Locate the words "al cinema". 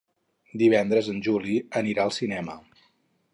2.09-2.57